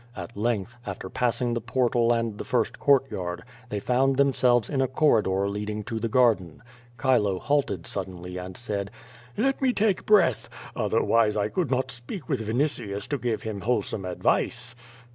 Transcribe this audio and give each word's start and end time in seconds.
At 0.15 0.35
length, 0.35 0.77
after 0.83 1.11
passing 1.11 1.53
the 1.53 1.61
portal 1.61 2.11
and 2.11 2.39
the 2.39 2.43
first 2.43 2.79
courtyard, 2.79 3.43
they 3.69 3.79
found 3.79 4.15
themselves 4.15 4.67
in 4.67 4.81
a 4.81 4.87
corridor 4.87 5.47
leading 5.47 5.83
to 5.83 5.99
the 5.99 6.07
garden. 6.09 6.63
Chilo 6.99 7.37
halted 7.37 7.85
suddenly 7.85 8.35
and 8.37 8.57
said: 8.57 8.89
"Let 9.37 9.61
me 9.61 9.73
take 9.73 10.07
breath, 10.07 10.49
otherwise 10.75 11.37
I 11.37 11.49
could 11.49 11.69
not 11.69 11.91
speak 11.91 12.27
with 12.27 12.41
Vini 12.41 12.65
tius 12.65 13.07
to 13.09 13.19
give 13.19 13.43
him 13.43 13.61
wholesome 13.61 14.03
advice." 14.05 14.73